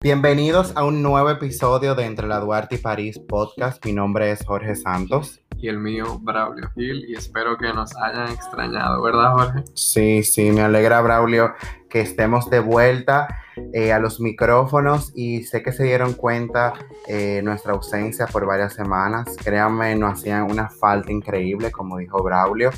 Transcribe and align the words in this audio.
Bienvenidos 0.00 0.72
a 0.76 0.84
un 0.84 1.02
nuevo 1.02 1.30
episodio 1.30 1.96
de 1.96 2.04
Entre 2.04 2.28
la 2.28 2.38
Duarte 2.38 2.76
y 2.76 2.78
París 2.78 3.18
podcast. 3.18 3.84
Mi 3.84 3.92
nombre 3.92 4.30
es 4.30 4.44
Jorge 4.46 4.76
Santos. 4.76 5.40
Y 5.60 5.68
el 5.68 5.78
mío 5.78 6.18
Braulio 6.20 6.70
Gil 6.74 7.04
y 7.08 7.14
espero 7.14 7.56
que 7.56 7.72
nos 7.72 7.94
hayan 7.96 8.30
extrañado, 8.32 9.02
¿verdad 9.02 9.32
Jorge? 9.32 9.64
Sí, 9.74 10.22
sí, 10.22 10.50
me 10.50 10.62
alegra, 10.62 11.00
Braulio, 11.00 11.54
que 11.88 12.00
estemos 12.00 12.48
de 12.48 12.60
vuelta 12.60 13.28
eh, 13.72 13.92
a 13.92 13.98
los 13.98 14.20
micrófonos 14.20 15.12
y 15.14 15.42
sé 15.42 15.62
que 15.62 15.72
se 15.72 15.84
dieron 15.84 16.14
cuenta 16.14 16.72
eh, 17.06 17.40
nuestra 17.44 17.72
ausencia 17.72 18.26
por 18.26 18.46
varias 18.46 18.72
semanas. 18.72 19.36
Créanme, 19.42 19.94
nos 19.96 20.14
hacían 20.14 20.50
una 20.50 20.68
falta 20.68 21.12
increíble, 21.12 21.70
como 21.70 21.98
dijo 21.98 22.22
Braulio. 22.22 22.70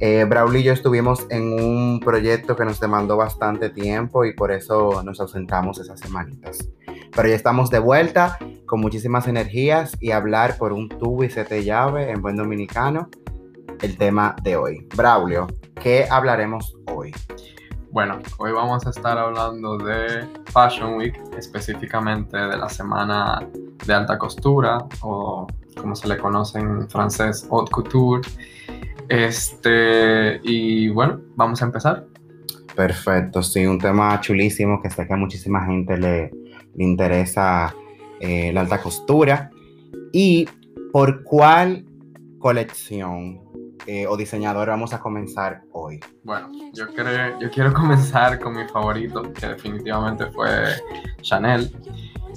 Eh, 0.00 0.24
Braulio 0.24 0.60
y 0.60 0.64
yo 0.64 0.72
estuvimos 0.72 1.26
en 1.30 1.52
un 1.52 2.00
proyecto 2.00 2.56
que 2.56 2.64
nos 2.64 2.80
demandó 2.80 3.16
bastante 3.16 3.70
tiempo 3.70 4.24
y 4.24 4.34
por 4.34 4.50
eso 4.50 5.02
nos 5.04 5.20
ausentamos 5.20 5.78
esas 5.78 6.00
semanitas. 6.00 6.68
Pero 7.14 7.28
ya 7.28 7.34
estamos 7.34 7.70
de 7.70 7.78
vuelta 7.78 8.38
con 8.74 8.80
muchísimas 8.80 9.28
energías 9.28 9.96
y 10.00 10.10
hablar 10.10 10.58
por 10.58 10.72
un 10.72 10.88
tubo 10.88 11.22
y 11.22 11.30
siete 11.30 11.62
llave 11.62 12.10
en 12.10 12.20
buen 12.20 12.34
dominicano 12.34 13.08
el 13.80 13.96
tema 13.96 14.34
de 14.42 14.56
hoy. 14.56 14.88
Braulio, 14.96 15.46
¿qué 15.80 16.08
hablaremos 16.10 16.76
hoy? 16.92 17.14
Bueno, 17.92 18.18
hoy 18.38 18.50
vamos 18.50 18.84
a 18.84 18.90
estar 18.90 19.16
hablando 19.16 19.78
de 19.78 20.26
Fashion 20.46 20.96
Week, 20.96 21.14
específicamente 21.38 22.36
de 22.36 22.56
la 22.56 22.68
semana 22.68 23.48
de 23.86 23.94
alta 23.94 24.18
costura 24.18 24.78
o 25.02 25.46
como 25.80 25.94
se 25.94 26.08
le 26.08 26.18
conoce 26.18 26.58
en 26.58 26.90
francés, 26.90 27.46
haute 27.52 27.70
couture. 27.70 28.28
Este, 29.08 30.40
y 30.42 30.88
bueno, 30.88 31.20
vamos 31.36 31.62
a 31.62 31.66
empezar. 31.66 32.06
Perfecto, 32.74 33.40
sí, 33.40 33.66
un 33.66 33.78
tema 33.78 34.20
chulísimo 34.20 34.82
que 34.82 34.90
sé 34.90 35.06
que 35.06 35.12
a 35.14 35.16
muchísima 35.16 35.64
gente 35.64 35.96
le, 35.96 36.32
le 36.74 36.84
interesa 36.84 37.72
eh, 38.24 38.50
la 38.54 38.62
alta 38.62 38.80
costura. 38.80 39.50
¿Y 40.14 40.48
por 40.92 41.24
cuál 41.24 41.84
colección 42.38 43.42
eh, 43.86 44.06
o 44.06 44.16
diseñador 44.16 44.68
vamos 44.68 44.94
a 44.94 45.00
comenzar 45.00 45.60
hoy? 45.72 46.00
Bueno, 46.22 46.50
yo, 46.72 46.86
creo, 46.94 47.38
yo 47.38 47.50
quiero 47.50 47.72
comenzar 47.74 48.40
con 48.40 48.56
mi 48.56 48.66
favorito, 48.66 49.30
que 49.34 49.48
definitivamente 49.48 50.30
fue 50.30 50.64
Chanel. 51.20 51.70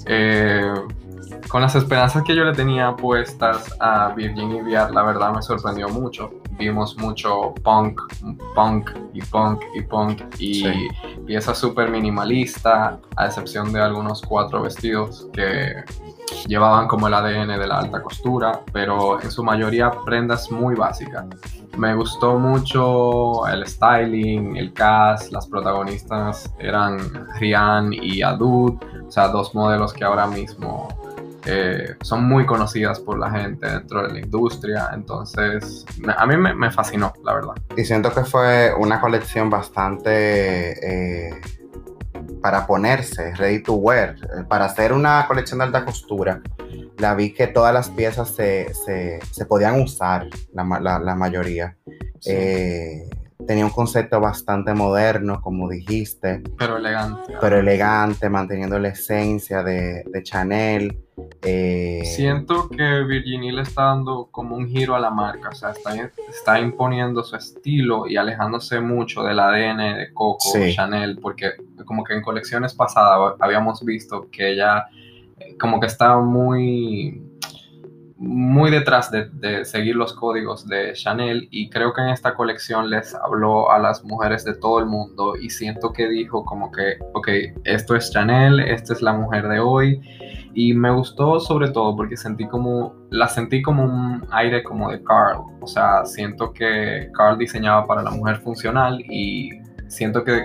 Eh, 0.06 0.74
con 1.50 1.62
las 1.62 1.76
esperanzas 1.76 2.24
que 2.24 2.36
yo 2.36 2.44
le 2.44 2.54
tenía 2.54 2.96
puestas 2.96 3.76
a 3.80 4.10
Virginie 4.10 4.62
Viard, 4.64 4.92
la 4.94 5.04
verdad 5.04 5.34
me 5.34 5.42
sorprendió 5.42 5.90
mucho. 5.90 6.32
Vimos 6.52 6.98
mucho 6.98 7.54
punk, 7.64 8.02
punk 8.56 8.92
y 9.14 9.22
punk 9.22 9.62
y 9.76 9.82
punk 9.82 10.22
y 10.40 10.54
Sí. 10.64 10.88
pieza 11.26 11.54
súper 11.54 11.90
minimalista, 11.90 13.00
a 13.16 13.26
excepción 13.28 13.72
de 13.72 13.82
algunos 13.82 14.22
cuatro 14.22 14.62
vestidos 14.62 15.28
que 15.34 15.84
llevaban 16.48 16.88
como 16.88 17.08
el 17.08 17.14
ADN 17.14 17.58
de 17.58 17.68
la 17.68 17.80
alta 17.80 18.02
costura, 18.02 18.62
pero 18.74 19.22
en 19.22 19.32
su 19.32 19.44
mayoría 19.44 19.92
prendas 20.06 20.52
muy 20.52 20.76
básicas. 20.76 21.26
Me 21.78 21.94
gustó 21.94 22.40
mucho 22.40 23.46
el 23.48 23.66
styling, 23.68 24.58
el 24.58 24.74
cast, 24.74 25.32
las 25.32 25.46
protagonistas 25.48 26.52
eran 26.60 26.98
Rian 27.40 27.94
y 27.94 28.24
Adud, 28.24 28.74
o 29.08 29.12
sea, 29.12 29.28
dos 29.28 29.54
modelos 29.54 29.94
que 29.94 30.04
ahora 30.04 30.26
mismo 30.26 30.88
eh, 31.48 31.96
son 32.02 32.26
muy 32.26 32.46
conocidas 32.46 33.00
por 33.00 33.18
la 33.18 33.32
gente 33.32 33.68
dentro 33.70 34.04
de 34.06 34.14
la 34.14 34.20
industria, 34.20 34.90
entonces 34.94 35.86
a 36.18 36.26
mí 36.26 36.36
me, 36.38 36.54
me 36.54 36.70
fascinó, 36.72 37.14
la 37.24 37.34
verdad. 37.34 37.54
Y 37.76 37.86
siento 37.86 38.14
que 38.14 38.24
fue 38.24 38.74
una 38.78 39.00
colección 39.00 39.50
bastante 39.50 41.30
eh, 41.30 41.42
para 42.42 42.68
ponerse, 42.68 43.34
ready 43.36 43.64
to 43.64 43.74
wear. 43.74 44.16
Eh, 44.16 44.44
Para 44.48 44.66
hacer 44.66 44.94
una 44.94 45.26
colección 45.28 45.60
de 45.60 45.66
alta 45.66 45.86
costura, 45.86 46.42
la 46.98 47.16
vi 47.16 47.34
que 47.34 47.48
todas 47.48 47.74
las 47.74 47.90
piezas 47.90 48.30
se, 48.36 48.74
se- 48.86 49.20
se 49.32 49.46
podían 49.46 49.80
usar, 49.82 50.28
la, 50.54 50.64
la- 50.82 51.00
la 51.00 51.16
mayoría. 51.16 51.78
Eh, 52.26 53.10
tenía 53.48 53.66
un 53.66 53.72
concepto 53.72 54.20
bastante 54.20 54.74
moderno, 54.74 55.42
como 55.42 55.70
dijiste, 55.70 56.44
pero 56.58 56.78
elegante. 56.78 57.34
pero 57.42 57.60
elegante, 57.60 58.30
manteniendo 58.30 58.78
la 58.78 58.90
esencia 58.90 59.64
de, 59.64 60.04
de 60.06 60.24
Chanel. 60.24 60.98
Eh, 61.42 62.02
Siento 62.04 62.70
que 62.70 63.04
Virginie 63.04 63.52
le 63.52 63.64
está 63.64 63.84
dando 63.86 64.28
como 64.30 64.56
un 64.56 64.68
giro 64.68 64.96
a 64.96 65.00
la 65.00 65.10
marca, 65.10 65.50
o 65.50 65.56
sea, 65.56 65.72
está, 65.72 65.96
está 66.30 66.60
imponiendo 66.60 67.24
su 67.24 67.36
estilo 67.36 68.06
y 68.08 68.18
alejándose 68.18 68.80
mucho 68.82 69.24
del 69.24 69.40
ADN 69.40 69.78
de 69.98 70.14
Coco 70.14 70.38
Sí. 70.54 70.76
Chanel, 70.76 71.18
porque 71.20 71.52
como 71.86 72.04
que 72.04 72.14
en 72.14 72.22
colecciones 72.22 72.76
pasadas 72.76 73.34
habíamos 73.40 73.84
visto 73.84 74.28
que 74.32 74.52
ella 74.52 74.86
eh, 75.40 75.56
como 75.60 75.80
que 75.80 75.88
estaba 75.88 76.22
muy 76.22 77.22
muy 78.20 78.72
detrás 78.72 79.12
de, 79.12 79.64
seguir 79.66 79.96
los 79.96 80.14
códigos 80.14 80.68
de 80.68 80.94
Chanel 80.94 81.48
y 81.52 81.70
creo 81.70 81.94
que 81.94 82.02
en 82.02 82.10
esta 82.10 82.34
colección 82.34 82.90
les 82.90 83.14
habló 83.14 83.70
a 83.72 83.78
las 83.78 84.04
mujeres 84.04 84.44
de 84.44 84.56
todo 84.56 84.80
el 84.80 84.88
mundo 84.88 85.36
y 85.36 85.50
siento 85.50 85.94
que 85.94 86.08
dijo 86.08 86.44
como 86.44 86.72
que, 86.72 86.98
ok, 87.14 87.28
esto 87.64 87.96
es 87.96 88.12
Chanel, 88.12 88.60
esta 88.60 88.94
es 88.94 89.02
la 89.02 89.14
mujer 89.14 89.48
de 89.48 89.60
hoy. 89.60 90.02
Y 90.54 90.74
me 90.74 90.92
gustó 90.92 91.40
sobre 91.40 91.70
todo 91.70 91.96
porque 91.96 92.18
sentí 92.18 92.48
como, 92.48 92.96
la 93.12 93.28
sentí 93.28 93.62
como 93.62 93.84
un 93.84 94.26
aire 94.32 94.64
como 94.64 94.90
de 94.90 95.04
Carl, 95.04 95.42
o 95.62 95.68
sea, 95.68 96.04
siento 96.06 96.52
que 96.52 97.10
Carl 97.16 97.38
diseñaba 97.38 97.86
para 97.86 98.02
la 98.02 98.10
mujer 98.10 98.38
funcional 98.38 99.00
y 99.02 99.52
siento 99.88 100.24
que 100.24 100.42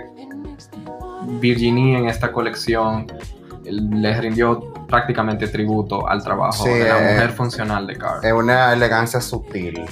Virginie 1.41 1.97
en 1.97 2.09
esta 2.09 2.31
colección 2.31 3.07
le 3.65 4.21
rindió 4.21 4.73
prácticamente 4.89 5.49
tributo 5.49 6.09
al 6.09 6.23
trabajo 6.23 6.65
Sí, 6.65 6.71
de 6.71 6.89
la 6.89 6.99
eh, 6.99 7.15
mujer 7.15 7.31
funcional 7.31 7.87
de 7.87 7.97
Carl. 7.97 8.25
Es 8.25 8.33
una 8.33 8.73
elegancia 8.73 9.21
sutil. 9.21 9.85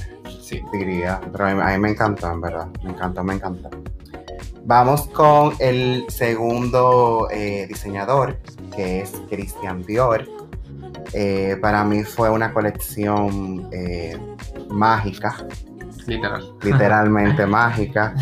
Sí. 0.43 0.61
diría, 0.73 1.21
pero 1.31 1.47
a 1.47 1.55
mí, 1.55 1.61
a 1.63 1.67
mí 1.67 1.79
me 1.79 1.91
encantó, 1.91 2.31
en 2.31 2.41
verdad, 2.41 2.67
me 2.83 2.91
encantó, 2.91 3.23
me 3.23 3.35
encantó. 3.35 3.71
Vamos 4.65 5.09
con 5.09 5.55
el 5.59 6.05
segundo 6.09 7.29
eh, 7.31 7.67
diseñador, 7.69 8.39
que 8.75 9.01
es 9.01 9.21
Christian 9.29 9.83
Dior. 9.85 10.29
Eh, 11.13 11.57
para 11.61 11.83
mí 11.83 12.05
fue 12.05 12.31
una 12.31 12.53
colección 12.53 13.69
eh, 13.73 14.17
mágica, 14.69 15.45
Literal. 16.07 16.55
literalmente 16.63 17.47
mágica, 17.49 18.15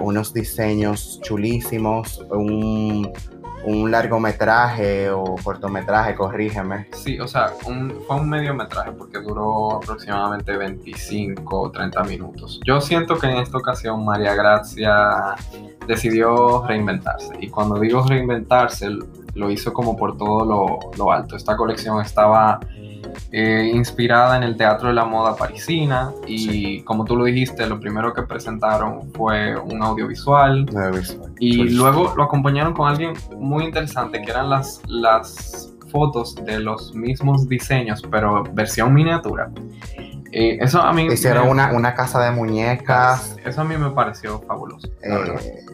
unos 0.00 0.32
diseños 0.32 1.20
chulísimos, 1.22 2.24
un, 2.30 3.12
un 3.68 3.90
largometraje 3.90 5.10
o 5.10 5.36
cortometraje, 5.42 6.14
corrígeme, 6.14 6.88
Sí, 6.92 7.18
o 7.20 7.26
sea, 7.28 7.52
un- 7.66 7.94
fue 8.06 8.16
un 8.16 8.28
mediometraje 8.28 8.92
porque 8.92 9.18
duró 9.20 9.76
aproximadamente 9.76 10.56
25 10.56 11.60
o 11.60 11.70
30 11.70 12.02
minutos. 12.04 12.60
Yo 12.66 12.80
siento 12.80 13.18
que 13.18 13.26
en 13.26 13.36
esta 13.38 13.58
ocasión 13.58 14.04
María 14.04 14.34
Gracia 14.34 15.34
decidió 15.86 16.64
reinventarse. 16.66 17.34
Y 17.40 17.48
cuando 17.48 17.78
digo 17.78 18.02
reinventarse, 18.06 18.88
lo 19.34 19.50
hizo 19.50 19.72
como 19.72 19.96
por 19.96 20.16
todo 20.16 20.44
lo, 20.44 20.78
lo 20.96 21.12
alto. 21.12 21.36
Esta 21.36 21.56
colección 21.56 22.00
estaba 22.00 22.60
eh, 23.32 23.70
inspirada 23.74 24.36
en 24.36 24.42
el 24.42 24.56
teatro 24.56 24.88
de 24.88 24.94
la 24.94 25.04
moda 25.04 25.36
parisina 25.36 26.12
y 26.26 26.82
como 26.82 27.04
tú 27.04 27.16
lo 27.16 27.24
dijiste, 27.24 27.66
lo 27.66 27.78
primero 27.78 28.12
que 28.14 28.22
presentaron 28.22 29.12
fue 29.12 29.54
un 29.58 29.82
audiovisual. 29.82 30.66
Y 31.38 31.70
luego 31.70 32.14
lo 32.16 32.22
acompañaron 32.24 32.72
con 32.74 32.88
alguien 32.88 33.12
muy 33.36 33.64
interesante, 33.64 34.22
que 34.22 34.30
eran 34.30 34.48
las, 34.50 34.80
las 34.86 35.70
fotos 35.90 36.34
de 36.44 36.60
los 36.60 36.94
mismos 36.94 37.48
diseños, 37.48 38.02
pero 38.10 38.44
versión 38.52 38.92
miniatura. 38.94 39.50
Eh, 40.30 40.58
eso 40.60 40.82
a 40.82 40.92
mí 40.92 41.06
Hicieron 41.06 41.44
me- 41.46 41.50
una, 41.50 41.72
una 41.72 41.94
casa 41.94 42.20
de 42.22 42.30
muñecas. 42.30 43.36
Eso 43.44 43.62
a 43.62 43.64
mí 43.64 43.76
me 43.78 43.90
pareció 43.90 44.40
fabuloso. 44.42 44.86
eh, 45.02 45.64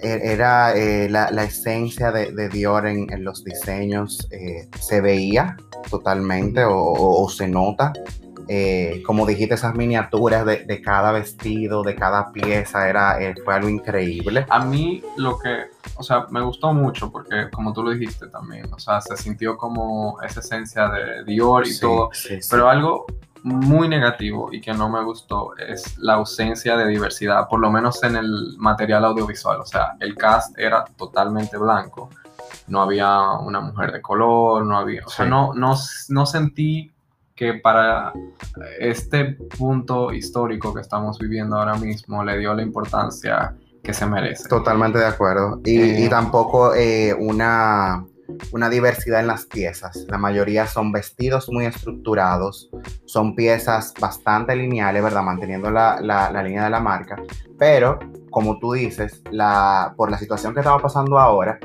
era 0.00 0.74
eh, 0.76 1.08
la, 1.08 1.30
la 1.30 1.44
esencia 1.44 2.10
de, 2.12 2.32
de 2.32 2.48
Dior 2.48 2.86
en, 2.86 3.12
en 3.12 3.24
los 3.24 3.44
diseños, 3.44 4.28
eh, 4.30 4.68
se 4.80 5.00
veía 5.00 5.56
totalmente 5.90 6.64
o, 6.64 6.74
o- 6.76 7.24
o 7.24 7.28
se 7.28 7.48
nota. 7.48 7.92
Eh, 8.50 9.02
como 9.04 9.26
dijiste, 9.26 9.56
esas 9.56 9.74
miniaturas 9.74 10.46
de, 10.46 10.64
de 10.64 10.80
cada 10.80 11.12
vestido, 11.12 11.82
de 11.82 11.94
cada 11.94 12.32
pieza, 12.32 12.88
era, 12.88 13.20
eh, 13.22 13.34
fue 13.44 13.54
algo 13.54 13.68
increíble. 13.68 14.46
A 14.48 14.64
mí 14.64 15.02
lo 15.16 15.38
que, 15.38 15.64
o 15.96 16.02
sea, 16.02 16.26
me 16.30 16.40
gustó 16.42 16.72
mucho 16.72 17.12
porque 17.12 17.50
como 17.52 17.74
tú 17.74 17.82
lo 17.82 17.90
dijiste 17.90 18.26
también, 18.28 18.64
o 18.72 18.78
sea, 18.78 19.02
se 19.02 19.18
sintió 19.18 19.58
como 19.58 20.16
esa 20.22 20.40
esencia 20.40 20.88
de 20.88 21.24
Dior 21.24 21.66
y 21.66 21.72
Sí, 21.74 21.80
todo. 21.82 22.08
sí, 22.14 22.40
sí. 22.40 22.48
Pero 22.50 22.70
algo 22.70 23.04
muy 23.42 23.88
negativo 23.88 24.52
y 24.52 24.60
que 24.60 24.72
no 24.72 24.88
me 24.88 25.02
gustó 25.04 25.56
es 25.56 25.96
la 25.98 26.14
ausencia 26.14 26.76
de 26.76 26.86
diversidad, 26.88 27.48
por 27.48 27.60
lo 27.60 27.70
menos 27.70 28.02
en 28.02 28.16
el 28.16 28.56
material 28.58 29.04
audiovisual. 29.04 29.60
O 29.60 29.66
sea, 29.66 29.94
el 30.00 30.16
cast 30.16 30.58
era 30.58 30.84
totalmente 30.96 31.56
blanco. 31.56 32.10
No 32.66 32.82
había 32.82 33.30
una 33.32 33.60
mujer 33.60 33.92
de 33.92 34.02
color, 34.02 34.64
no 34.64 34.76
había. 34.78 35.02
O 35.06 35.08
sea, 35.08 35.24
Sí. 35.24 35.30
no, 35.30 35.54
no, 35.54 35.74
no 36.08 36.26
sentí 36.26 36.90
que 37.34 37.54
para 37.54 38.12
este 38.80 39.36
punto 39.56 40.12
histórico 40.12 40.74
que 40.74 40.80
estamos 40.80 41.18
viviendo 41.18 41.56
ahora 41.56 41.76
mismo 41.76 42.24
le 42.24 42.36
dio 42.38 42.52
la 42.54 42.62
importancia 42.62 43.54
que 43.82 43.94
se 43.94 44.06
merece. 44.06 44.48
Totalmente 44.48 44.98
de 44.98 45.06
acuerdo. 45.06 45.60
Y, 45.64 45.78
Eh. 45.80 46.04
y 46.04 46.08
tampoco 46.08 46.74
eh, 46.74 47.14
una, 47.14 48.04
una 48.52 48.68
diversidad 48.68 49.20
en 49.20 49.26
las 49.26 49.46
piezas. 49.46 50.04
La 50.08 50.18
mayoría 50.18 50.66
son 50.66 50.92
vestidos 50.92 51.48
muy 51.50 51.66
estructurados, 51.66 52.70
son 53.06 53.34
piezas 53.34 53.94
bastante 54.00 54.54
lineales, 54.56 55.02
¿verdad? 55.02 55.22
Manteniendo 55.22 55.70
la, 55.70 56.00
la- 56.00 56.30
la 56.30 56.42
línea 56.42 56.64
de 56.64 56.70
la 56.70 56.80
marca. 56.80 57.16
Pero, 57.58 57.98
como 58.30 58.58
tú 58.58 58.72
dices, 58.72 59.22
la, 59.30 59.94
por 59.96 60.10
la 60.10 60.18
situación 60.18 60.54
que 60.54 60.60
estaba 60.60 60.78
pasando 60.78 61.18
ahora, 61.18 61.58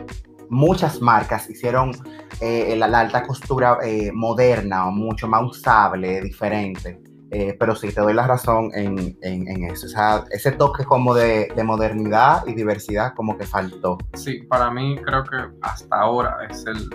muchas 0.50 1.02
marcas 1.02 1.50
hicieron 1.50 1.92
eh, 2.40 2.76
la, 2.78 2.86
alta 3.00 3.24
costura 3.24 3.78
eh, 3.84 4.12
moderna 4.14 4.88
o 4.88 4.92
mucho 4.92 5.28
más 5.28 5.44
usable, 5.44 6.22
diferente. 6.22 7.00
Eh, 7.36 7.56
pero 7.60 7.76
sí, 7.76 7.92
te 7.92 8.00
doy 8.00 8.14
la 8.14 8.28
razón 8.28 8.70
en, 8.76 9.18
en- 9.24 9.48
en 9.48 9.64
eso. 9.72 9.88
O 9.88 9.90
sea, 9.90 10.24
ese 10.30 10.52
toque 10.52 10.86
como 10.86 11.16
de, 11.16 11.52
de 11.56 11.64
modernidad 11.64 12.46
y 12.46 12.54
diversidad 12.54 13.14
como 13.16 13.36
que 13.38 13.46
faltó. 13.46 13.98
Sí, 14.14 14.44
para 14.44 14.70
mí 14.70 14.98
creo 15.04 15.24
que 15.24 15.38
hasta 15.62 15.96
ahora 16.00 16.38
es 16.50 16.64
el 16.68 16.90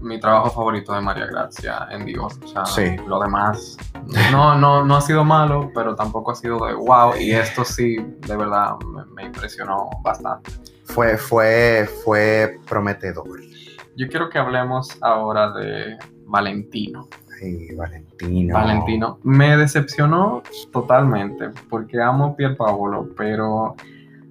mi 0.00 0.18
trabajo 0.18 0.50
favorito 0.50 0.92
de 0.94 1.00
María 1.00 1.26
Gracia 1.26 1.86
en 1.90 2.06
Dios. 2.06 2.36
O 2.42 2.46
sea, 2.48 2.64
Sí. 2.64 2.96
lo 3.06 3.20
demás 3.20 3.76
no, 4.32 4.54
no, 4.56 4.82
no 4.84 4.96
ha 4.96 5.00
sido 5.02 5.24
malo, 5.24 5.70
pero 5.74 5.94
tampoco 5.94 6.32
ha 6.32 6.34
sido 6.34 6.66
de 6.66 6.72
wow. 6.74 7.14
Y 7.20 7.32
esto 7.32 7.62
sí, 7.64 7.98
de 8.26 8.36
verdad, 8.36 8.76
me, 8.86 9.04
me 9.14 9.24
impresionó 9.26 9.90
bastante. 10.02 10.50
Fue, 10.86 11.16
fue, 11.18 11.86
fue 12.04 12.58
prometedor. 12.66 13.42
Yo 13.96 14.08
quiero 14.08 14.28
que 14.30 14.38
hablemos 14.38 14.96
ahora 15.02 15.52
de 15.52 15.96
Valentino. 16.26 17.08
Valentino. 17.76 18.54
Valentino 18.54 19.18
me 19.22 19.56
decepcionó 19.56 20.42
totalmente 20.72 21.50
porque 21.68 22.00
amo 22.00 22.36
Pier 22.36 22.56
Paolo, 22.56 23.08
pero 23.16 23.76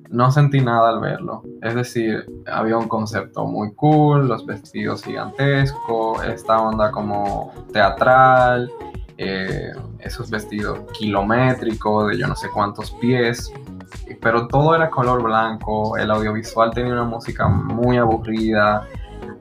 no 0.10 0.30
sentí 0.31 0.60
nada 0.60 0.90
al 0.90 1.00
verlo. 1.00 1.44
Es 1.62 1.74
decir, 1.74 2.25
había 2.46 2.78
un 2.78 2.88
concepto 2.88 3.46
muy 3.46 3.74
cool, 3.75 4.28
los 4.28 4.46
vestidos 4.46 5.04
gigantescos, 5.04 6.24
esta 6.25 6.62
onda 6.62 6.92
como 6.92 7.54
teatral, 7.72 8.69
eh, 9.18 9.72
esos 10.00 10.30
vestidos 10.30 10.80
kilométricos 10.94 12.10
de 12.10 12.18
yo 12.18 12.28
no 12.28 12.36
sé 12.36 12.50
cuántos 12.54 12.92
pies, 12.92 13.52
pero 14.22 14.48
todo 14.48 14.75
era 14.75 14.90
color 14.90 15.24
blanco, 15.24 15.98
el 15.98 16.12
audiovisual 16.12 16.72
tenía 16.72 16.94
una 16.94 17.04
música 17.04 17.48
muy 17.48 17.98
aburrida, 17.98 18.88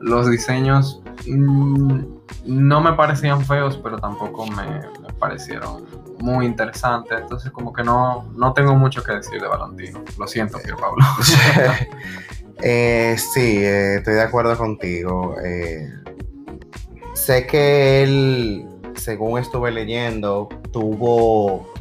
los 0.01 0.31
diseños 0.31 1.03
mm, 1.27 2.20
no 2.45 2.81
me 2.81 2.93
parecían 2.93 3.45
feos, 3.45 3.79
pero 3.83 3.99
tampoco 3.99 4.47
me, 4.47 4.81
parecieron 5.19 5.85
muy 6.19 6.47
interesantes, 6.47 7.21
entonces 7.21 7.51
como 7.51 7.73
que 7.73 7.83
no, 7.83 8.31
no 8.37 8.53
tengo 8.53 8.75
mucho 8.75 9.03
que 9.03 9.13
decir 9.13 9.41
de 9.41 9.49
Valentino, 9.49 10.03
lo 10.19 10.27
siento, 10.27 10.59
Pier 10.59 10.77
Pablo. 10.77 11.05
Eh, 12.63 13.17
sí, 13.17 13.57
eh, 13.65 13.97
estoy 13.97 14.15
de 14.15 14.21
acuerdo 14.21 14.55
contigo. 14.55 15.35
Eh, 15.43 15.91
sé 17.15 17.47
que 17.47 18.03
él, 18.03 18.67
según 18.97 19.39
estuve 19.39 19.71
leyendo, 19.71 20.51
tuvo 20.71 21.73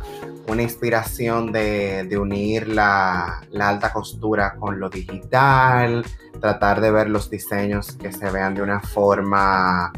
una 0.48 0.62
inspiración 0.62 1.52
de, 1.52 2.06
de 2.06 2.18
unir 2.18 2.70
la, 2.70 3.42
la 3.52 3.70
alta 3.70 3.92
costura 3.92 4.56
con 4.56 4.80
lo 4.80 4.90
digital, 4.90 6.06
tratar 6.40 6.82
de 6.82 6.92
ver 6.92 7.10
los 7.10 7.30
diseños 7.30 7.98
que 7.98 8.12
se 8.12 8.32
vean 8.32 8.56
de 8.56 8.62
una 8.62 8.80
forma 8.80 9.92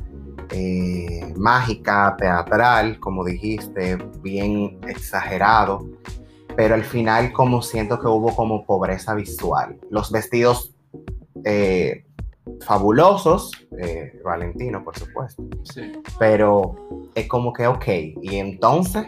eh, 0.52 1.34
mágica, 1.38 2.16
teatral, 2.18 3.00
como 3.00 3.24
dijiste, 3.24 3.98
bien 4.22 4.80
exagerado 4.88 5.88
pero 6.56 6.76
al 6.76 6.84
final 6.84 7.32
como 7.32 7.62
siento 7.62 7.98
que 8.00 8.08
hubo 8.08 8.36
como 8.36 8.66
pobreza 8.66 9.16
visual. 9.16 9.80
Los 9.90 10.12
vestidos 10.12 10.76
eh, 11.46 12.04
fabulosos, 12.66 13.52
eh, 13.80 14.20
Valentino 14.24 14.84
por 14.84 14.98
supuesto, 14.98 15.44
Sí. 15.64 15.94
pero 16.20 16.76
es 17.16 17.28
como 17.28 17.54
que 17.54 17.68
ok, 17.68 17.86
y 18.22 18.36
entonces 18.36 19.06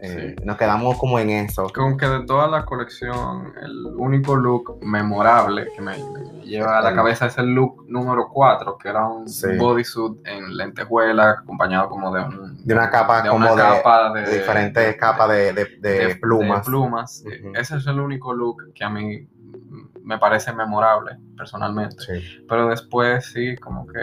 eh, 0.00 0.36
nos 0.44 0.56
quedamos 0.56 0.98
como 0.98 1.18
en 1.18 1.30
eso. 1.30 1.66
Como 1.74 1.96
que 1.96 2.06
de 2.06 2.24
toda 2.24 2.48
la 2.48 2.64
colección, 2.64 3.52
el 3.62 3.86
único 3.96 4.36
look 4.36 4.78
memorable 4.82 5.68
que 5.74 5.80
me, 5.80 5.96
me 5.98 6.42
lleva 6.44 6.78
a 6.78 6.82
la 6.82 6.94
cabeza 6.94 7.26
es 7.26 7.38
el 7.38 7.54
look 7.54 7.84
número 7.88 8.28
4, 8.28 8.76
que 8.78 8.88
era 8.88 9.06
un 9.06 9.28
Sí. 9.28 9.56
bodysuit 9.58 10.26
en 10.26 10.56
lentejuela, 10.56 11.30
acompañado 11.30 11.88
como 11.88 12.12
de, 12.14 12.22
un, 12.24 12.64
De 12.64 12.74
una 12.74 12.90
capa 12.90 13.22
de 13.22 13.28
como 13.30 13.46
una 13.52 13.54
de- 13.54 13.62
capa 13.76 14.12
De 14.12 14.38
diferentes 14.38 14.96
capas 14.96 15.28
de, 15.30 15.52
de- 15.52 16.16
plumas. 16.20 17.24
Ese 17.54 17.76
es 17.76 17.86
el 17.86 18.00
único 18.00 18.32
look 18.34 18.72
que 18.74 18.84
a 18.84 18.90
mí 18.90 19.28
me 20.02 20.18
parece 20.18 20.52
memorable, 20.52 21.16
personalmente. 21.36 21.96
Sí. 22.00 22.44
Pero 22.48 22.68
después 22.68 23.26
sí, 23.26 23.56
como 23.56 23.86
que 23.86 24.00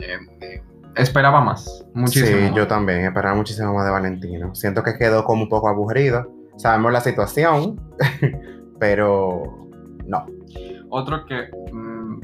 eh, 0.00 0.18
eh, 0.40 0.62
esperaba 0.96 1.40
más, 1.40 1.84
muchísimo. 1.94 2.38
Sí, 2.38 2.44
más. 2.44 2.54
yo 2.54 2.66
también 2.66 3.04
esperaba 3.04 3.34
muchísimo 3.34 3.74
más 3.74 3.84
de 3.84 3.90
Valentino. 3.90 4.54
Siento 4.54 4.82
que 4.82 4.96
quedó 4.96 5.24
como 5.24 5.44
un 5.44 5.48
poco 5.48 5.68
aburrido. 5.68 6.32
Sabemos 6.56 6.92
la 6.92 7.00
situación, 7.00 7.80
pero 8.78 9.68
no. 10.06 10.26
Otro 10.90 11.24
que 11.26 11.48
mm, 11.72 12.20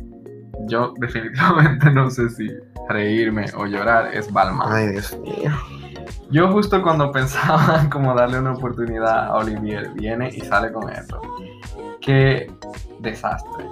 yo 0.69 0.93
definitivamente 0.99 1.91
no 1.93 2.11
sé 2.11 2.29
si 2.31 2.49
reírme 2.89 3.47
o 3.57 3.67
llorar 3.67 4.15
es 4.15 4.33
Balmain. 4.33 4.71
Ay, 4.73 4.89
Dios 4.89 5.19
mío. 5.21 5.53
Yo 6.31 6.51
justo 6.53 6.83
cuando 6.83 7.13
pensaba 7.13 7.89
como 7.91 8.15
darle 8.15 8.39
una 8.39 8.53
oportunidad 8.53 9.27
a 9.27 9.35
Olivier, 9.37 9.91
viene 9.95 10.31
y 10.33 10.41
sale 10.41 10.73
con 10.73 10.91
eso. 10.91 11.21
Qué 12.01 12.51
desastre. 13.01 13.65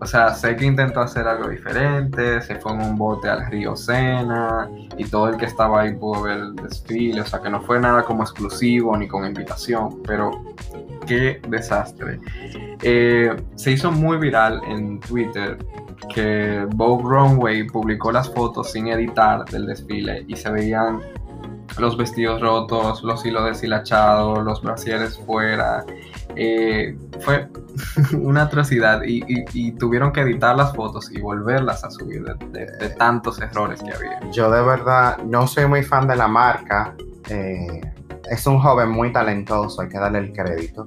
O 0.00 0.06
sea, 0.06 0.32
sé 0.34 0.54
que 0.56 0.64
intentó 0.64 1.00
hacer 1.00 1.26
algo 1.26 1.48
diferente, 1.48 2.40
se 2.40 2.54
fue 2.56 2.72
en 2.72 2.82
un 2.82 2.96
bote 2.96 3.28
al 3.28 3.46
río 3.46 3.74
Sena 3.74 4.70
y 4.96 5.04
todo 5.04 5.28
el 5.28 5.36
que 5.36 5.46
estaba 5.46 5.80
ahí 5.82 5.94
pudo 5.94 6.22
ver 6.22 6.38
el 6.38 6.56
desfile, 6.56 7.20
o 7.20 7.24
sea, 7.24 7.40
que 7.40 7.50
no 7.50 7.60
fue 7.62 7.80
nada 7.80 8.04
como 8.04 8.22
exclusivo 8.22 8.96
ni 8.96 9.08
con 9.08 9.26
invitación, 9.26 10.00
pero 10.06 10.30
qué 11.06 11.40
desastre. 11.48 12.20
Eh, 12.82 13.34
se 13.56 13.72
hizo 13.72 13.90
muy 13.90 14.18
viral 14.18 14.60
en 14.68 15.00
Twitter 15.00 15.58
que 16.14 16.66
Vogue 16.74 17.04
Runway 17.04 17.66
publicó 17.66 18.12
las 18.12 18.32
fotos 18.32 18.70
sin 18.70 18.86
editar 18.88 19.44
del 19.46 19.66
desfile 19.66 20.24
y 20.28 20.36
se 20.36 20.50
veían 20.50 21.00
los 21.78 21.96
vestidos 21.96 22.40
rotos, 22.40 23.02
los 23.02 23.24
hilos 23.26 23.44
deshilachados, 23.44 24.42
los 24.44 24.62
brasieres 24.62 25.18
fuera. 25.18 25.84
Eh, 26.36 26.96
fue 27.20 27.48
una 28.20 28.42
atrocidad 28.42 29.02
y, 29.02 29.22
y- 29.28 29.44
y 29.52 29.72
tuvieron 29.72 30.12
que 30.12 30.20
editar 30.22 30.56
las 30.56 30.74
fotos 30.74 31.10
y 31.12 31.20
volverlas 31.20 31.84
a 31.84 31.90
subir 31.90 32.24
de, 32.24 32.34
de- 32.48 32.66
de 32.78 32.88
tantos 32.90 33.40
errores 33.40 33.82
que 33.82 33.92
había. 33.92 34.20
Yo 34.32 34.50
de 34.50 34.62
verdad 34.62 35.18
no 35.24 35.46
soy 35.46 35.66
muy 35.66 35.82
fan 35.82 36.06
de 36.08 36.16
la 36.16 36.28
marca. 36.28 36.94
eh, 37.28 37.80
es 38.30 38.46
un 38.46 38.58
joven 38.60 38.90
muy 38.90 39.10
talentoso, 39.12 39.80
hay 39.82 39.88
que 39.88 39.98
darle 39.98 40.18
el 40.18 40.32
crédito. 40.32 40.84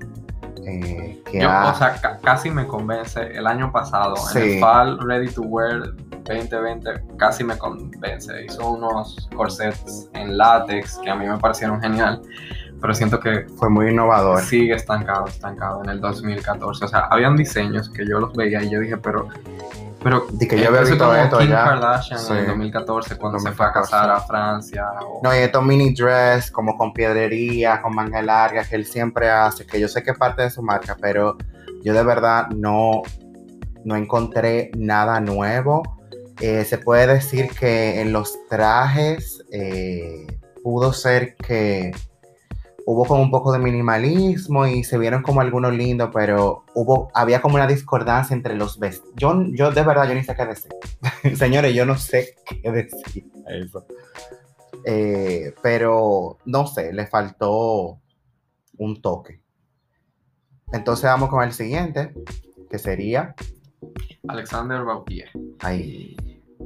eh, 0.66 1.20
que 1.32 1.42
Yo, 1.42 1.50
ha- 1.50 1.72
o 1.72 1.76
sea, 1.76 2.00
ca- 2.00 2.20
casi 2.24 2.52
me 2.52 2.68
convence. 2.68 3.20
El 3.36 3.48
año 3.48 3.72
pasado, 3.72 4.14
en 4.16 4.42
Sí. 4.42 4.54
el 4.56 4.60
Fall 4.60 5.00
Ready 5.00 5.30
to 5.34 5.42
Wear 5.42 5.94
2020, 6.24 6.90
casi 7.18 7.44
me 7.44 7.58
convence. 7.58 8.46
Hizo 8.46 8.72
unos 8.72 9.30
corsets 9.36 10.10
en 10.14 10.38
látex 10.38 10.98
que 11.04 11.10
a 11.10 11.16
mí 11.16 11.26
me 11.28 11.38
parecieron 11.38 11.82
genial, 11.82 12.22
pero 12.80 12.94
siento 12.94 13.20
que 13.20 13.46
fue 13.58 13.70
muy 13.70 13.90
innovador. 13.90 14.42
sigue 14.42 14.74
estancado, 14.76 15.26
estancado 15.28 15.84
en 15.84 15.90
el 15.90 16.00
2014. 16.02 16.86
O 16.86 16.88
sea, 16.88 17.00
habían 17.10 17.36
diseños 17.36 17.90
que 17.90 18.06
yo 18.08 18.20
los 18.20 18.34
veía 18.34 18.62
y 18.64 18.70
yo 18.70 18.80
dije, 18.80 18.98
pero. 18.98 19.28
pero 20.04 20.26
Di 20.32 20.48
que 20.48 20.58
yo 20.60 20.68
había 20.70 20.82
eso 20.82 20.94
es 20.94 21.00
visto 21.00 21.16
esto 21.16 21.38
Kim 21.40 21.50
ya. 21.50 21.64
Kardashian 21.64 22.20
Sí. 22.20 22.34
en 22.34 22.40
el 22.40 22.48
2014 22.48 23.18
cuando 23.18 23.38
se 23.40 23.50
2014. 23.50 23.56
fue 23.56 23.66
a 23.66 23.72
casar 23.72 24.10
a 24.10 24.20
Francia. 24.22 24.88
o- 25.06 25.22
No, 25.24 25.34
y 25.36 25.40
estos 25.40 25.64
mini 25.64 25.94
dress 25.94 26.50
como 26.50 26.76
con 26.78 26.92
piedrería, 26.94 27.82
con 27.82 27.94
manga 27.96 28.22
larga, 28.22 28.64
que 28.64 28.76
él 28.76 28.86
siempre 28.86 29.30
hace, 29.30 29.66
que 29.68 29.80
yo 29.80 29.88
sé 29.88 30.02
que 30.02 30.12
es 30.12 30.18
parte 30.18 30.42
de 30.44 30.50
su 30.50 30.64
marca, 30.64 30.98
pero 31.00 31.38
yo 31.84 31.94
de 31.94 32.04
verdad 32.04 32.48
no, 32.50 33.04
no 33.86 33.96
encontré 33.96 34.72
nada 34.76 35.20
nuevo. 35.20 35.84
Eh, 36.42 36.66
se 36.66 36.80
puede 36.80 37.06
decir 37.06 37.52
que 37.52 38.02
en 38.02 38.12
los 38.12 38.36
trajes 38.50 39.44
eh, 39.52 40.26
pudo 40.64 40.92
ser 40.92 41.36
que 41.36 41.92
hubo 42.86 43.06
como 43.06 43.22
un 43.22 43.30
poco 43.30 43.52
de 43.52 43.60
minimalismo 43.60 44.66
y 44.66 44.84
se 44.84 44.98
vieron 44.98 45.22
como 45.22 45.42
algunos 45.42 45.74
lindos, 45.74 46.10
pero 46.12 46.66
hubo, 46.74 47.12
había 47.14 47.44
como 47.44 47.56
una 47.56 47.68
discordancia 47.68 48.36
entre 48.36 48.56
los 48.56 48.80
vestidos. 48.80 49.14
Yo, 49.16 49.36
yo 49.52 49.72
de 49.72 49.84
verdad, 49.84 50.08
yo 50.08 50.16
ni 50.16 50.24
sé 50.24 50.36
qué 50.36 50.46
decir. 50.46 50.72
Señores, 51.38 51.76
yo 51.76 51.86
no 51.86 51.96
sé 51.98 52.36
qué 52.46 52.72
decir 52.72 53.32
a 53.48 53.54
eso. 53.54 53.86
Eh, 54.84 55.54
pero 55.62 56.40
no 56.46 56.66
sé, 56.66 56.92
le 56.92 57.06
faltó 57.06 58.00
un 58.78 59.00
toque. 59.00 59.42
Entonces 60.74 61.06
vamos 61.06 61.30
con 61.30 61.44
el 61.44 61.54
siguiente, 61.54 62.14
que 62.70 62.80
sería. 62.80 63.36
Alexander 64.28 64.84
Bautier. 64.84 65.30
Ay, 65.60 66.16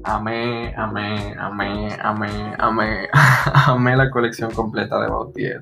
Amé, 0.08 0.72
amé, 0.78 1.36
amé, 1.40 1.98
amé, 2.00 2.54
amé, 2.60 3.10
amé 3.68 3.96
la 3.96 4.12
colección 4.12 4.52
completa 4.52 5.02
de 5.02 5.08
Bautier. 5.08 5.60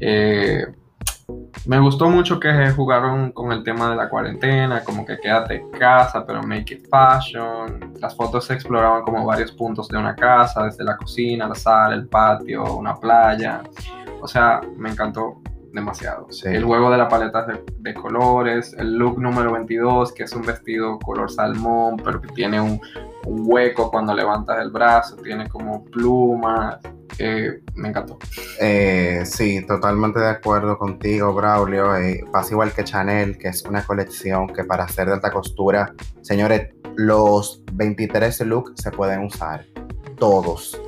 Eh, 0.00 0.66
me 1.66 1.78
gustó 1.78 2.08
mucho 2.08 2.40
que 2.40 2.70
jugaron 2.70 3.32
con 3.32 3.52
el 3.52 3.62
tema 3.62 3.90
de 3.90 3.96
la 3.96 4.08
cuarentena, 4.08 4.82
como 4.82 5.04
que 5.04 5.18
quédate 5.18 5.56
en 5.56 5.70
casa, 5.72 6.24
pero 6.24 6.42
make 6.42 6.72
it 6.72 6.86
fashion. 6.90 7.92
Las 8.00 8.16
fotos 8.16 8.46
se 8.46 8.54
exploraban 8.54 9.02
como 9.02 9.26
varios 9.26 9.52
puntos 9.52 9.88
de 9.88 9.98
una 9.98 10.14
casa, 10.14 10.64
desde 10.64 10.82
la 10.82 10.96
cocina, 10.96 11.46
la 11.46 11.54
sala, 11.54 11.96
el 11.96 12.08
patio, 12.08 12.78
una 12.78 12.94
playa. 12.94 13.62
O 14.22 14.26
sea, 14.26 14.62
me 14.78 14.88
encantó 14.88 15.42
demasiado. 15.74 16.28
Sí. 16.30 16.48
El 16.48 16.64
juego 16.64 16.90
de 16.90 16.96
la 16.96 17.08
paleta 17.08 17.42
de, 17.42 17.62
de 17.78 17.92
colores, 17.92 18.74
el 18.78 18.96
look 18.96 19.20
número 19.20 19.52
22, 19.52 20.12
que 20.12 20.22
es 20.22 20.32
un 20.32 20.46
vestido 20.46 20.98
color 20.98 21.30
salmón, 21.30 21.98
pero 22.02 22.22
que 22.22 22.28
tiene 22.28 22.58
un, 22.58 22.80
un 23.26 23.42
hueco 23.44 23.90
cuando 23.90 24.14
levantas 24.14 24.60
el 24.62 24.70
brazo, 24.70 25.16
tiene 25.16 25.48
como 25.48 25.84
plumas. 25.84 26.78
eh, 27.18 27.60
me 27.74 27.88
encantó. 27.88 28.18
Eh, 28.60 29.22
sí, 29.24 29.64
totalmente 29.66 30.20
de 30.20 30.28
acuerdo 30.28 30.76
contigo, 30.78 31.32
Braulio. 31.34 31.96
Eh, 31.96 32.24
pasa 32.32 32.50
igual 32.52 32.72
que 32.72 32.84
Chanel, 32.84 33.38
que 33.38 33.48
es 33.48 33.62
una 33.62 33.82
colección 33.84 34.48
que 34.48 34.64
para 34.64 34.84
hacer 34.84 35.06
de 35.08 35.14
alta 35.14 35.30
costura, 35.30 35.94
señores, 36.22 36.74
los 36.96 37.62
23 37.72 38.40
looks 38.42 38.72
se 38.82 38.90
pueden 38.90 39.24
usar, 39.24 39.64
todos. 40.18 40.78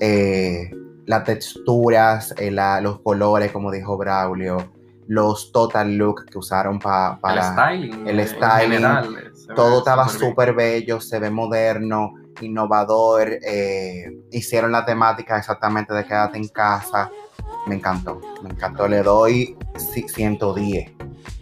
Eh, 0.00 0.70
las 1.06 1.24
texturas, 1.24 2.34
eh, 2.38 2.50
la- 2.50 2.80
los 2.80 3.00
colores, 3.00 3.52
como 3.52 3.70
dijo 3.70 3.96
Braulio, 3.96 4.72
los 5.08 5.52
total 5.52 5.96
look 5.96 6.24
que 6.26 6.38
usaron 6.38 6.78
pa- 6.78 7.18
para... 7.20 7.48
el 7.48 7.52
styling. 7.92 8.08
el 8.08 8.18
eh, 8.18 8.22
en 8.22 8.28
styling, 8.28 8.72
general, 8.72 9.25
se 9.46 9.54
todo 9.54 9.78
estaba 9.78 10.08
súper 10.08 10.54
bello, 10.54 11.00
se 11.00 11.18
ve 11.18 11.30
moderno, 11.30 12.14
innovador. 12.40 13.30
eh, 13.42 14.06
hicieron 14.32 14.72
la 14.72 14.84
temática 14.84 15.38
exactamente 15.38 15.94
de 15.94 16.04
quédate 16.04 16.38
en 16.38 16.48
casa. 16.48 17.10
Me 17.66 17.76
encantó, 17.76 18.20
me 18.42 18.50
encantó. 18.50 18.86
Le 18.88 19.02
doy 19.02 19.56
ci- 19.74 20.08
110. 20.08 20.92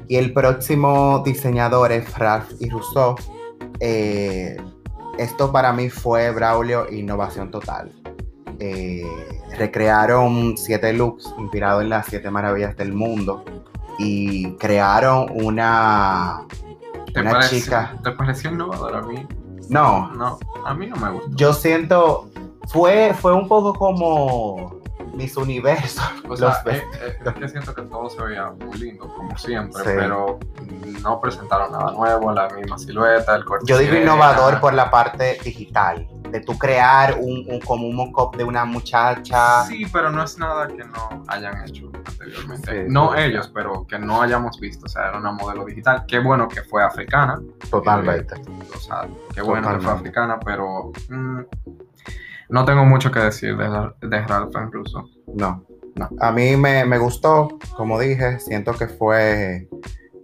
Y 0.08 0.16
el 0.16 0.32
próximo 0.32 1.22
diseñador 1.24 1.92
es 1.92 2.16
Ralph 2.18 2.50
y 2.60 2.68
Rousseau. 2.68 3.14
Eh, 3.80 4.56
esto 5.18 5.50
para 5.52 5.72
mí 5.72 5.88
fue 5.90 6.30
Braulio 6.30 6.90
innovación 6.92 7.50
total. 7.50 7.90
Eh, 8.60 9.04
recrearon 9.58 10.56
siete 10.56 10.92
looks 10.92 11.34
inspirados 11.38 11.82
en 11.82 11.88
las 11.90 12.06
siete 12.06 12.30
maravillas 12.30 12.76
del 12.76 12.92
mundo 12.92 13.44
y 13.98 14.52
crearon 14.56 15.26
una 15.42 16.46
¿Te, 17.14 17.20
una 17.22 17.30
pareció, 17.30 17.58
chica. 17.60 17.96
¿Te 18.02 18.10
pareció 18.10 18.50
innovador 18.50 18.96
a 18.96 19.02
mí? 19.02 19.26
No, 19.70 20.10
No, 20.14 20.38
a 20.66 20.74
mí 20.74 20.86
no 20.86 20.96
me 20.96 21.10
gustó. 21.12 21.30
yo 21.36 21.54
siento, 21.54 22.28
fue, 22.68 23.14
fue 23.18 23.32
un 23.32 23.48
poco 23.48 23.72
como 23.72 24.80
mis 25.14 25.36
universos. 25.36 26.04
O 26.28 26.36
sea, 26.36 26.48
los 26.64 26.74
eh, 26.74 26.82
eh, 27.02 27.18
es 27.24 27.32
que 27.34 27.48
siento 27.48 27.74
que 27.74 27.82
todo 27.82 28.10
se 28.10 28.20
veía 28.22 28.50
muy 28.50 28.76
lindo, 28.78 29.08
como 29.14 29.38
siempre, 29.38 29.82
Sí. 29.84 29.90
pero 29.94 30.38
no 31.02 31.20
presentaron 31.20 31.70
nada 31.72 31.92
nuevo, 31.92 32.32
la 32.32 32.48
misma 32.50 32.76
silueta, 32.78 33.36
el 33.36 33.44
corte. 33.44 33.64
Yo 33.66 33.78
digo 33.78 33.94
innovador 33.96 34.60
por 34.60 34.74
la 34.74 34.90
parte 34.90 35.38
digital, 35.44 36.06
de 36.34 36.40
tú 36.40 36.58
crear 36.58 37.16
un, 37.20 37.46
un- 37.48 37.60
como 37.60 37.86
un 37.86 37.94
mock-up 37.94 38.36
de 38.36 38.42
una 38.42 38.64
muchacha. 38.64 39.62
Sí, 39.66 39.86
pero 39.92 40.10
no 40.10 40.24
es 40.24 40.36
nada 40.36 40.66
que 40.66 40.82
no 40.84 41.22
hayan 41.28 41.62
hecho 41.64 41.92
anteriormente. 42.04 42.72
Sí, 42.86 42.92
no 42.92 43.12
sí. 43.14 43.20
ellos, 43.20 43.52
pero 43.54 43.86
que 43.86 44.00
no 44.00 44.20
hayamos 44.20 44.58
visto. 44.58 44.86
O 44.86 44.88
sea, 44.88 45.10
era 45.10 45.18
una 45.18 45.30
modelo 45.30 45.64
digital. 45.64 46.04
Qué 46.08 46.18
bueno 46.18 46.48
que 46.48 46.62
fue 46.62 46.82
africana. 46.82 47.40
Totalmente. 47.70 48.34
O 48.74 48.80
sea, 48.80 49.06
qué 49.32 49.42
bueno 49.42 49.72
que 49.74 49.80
fue 49.84 49.92
africana, 49.92 50.40
pero 50.44 50.90
mm, 51.08 51.40
no 52.48 52.64
tengo 52.64 52.84
mucho 52.84 53.12
que 53.12 53.20
decir 53.20 53.56
de, 53.56 53.68
la- 53.68 53.94
de 54.00 54.20
Ralph 54.26 54.54
incluso. 54.60 55.08
No. 55.32 55.64
No. 55.94 56.08
A 56.20 56.32
mí 56.32 56.56
me, 56.56 56.84
me 56.84 56.98
gustó, 56.98 57.56
como 57.76 58.00
dije, 58.00 58.40
siento 58.40 58.72
que 58.72 58.88
fue 58.88 59.68